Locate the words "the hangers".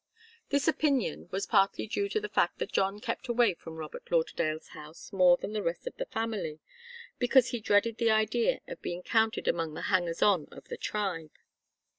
9.75-10.23